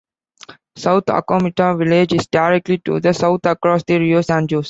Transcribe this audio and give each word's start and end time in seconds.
South 0.75 1.05
Acomita 1.11 1.77
Village 1.77 2.13
is 2.13 2.25
directly 2.25 2.79
to 2.79 2.99
the 2.99 3.13
south, 3.13 3.41
across 3.45 3.83
the 3.83 3.99
Rio 3.99 4.21
San 4.21 4.47
Jose. 4.49 4.59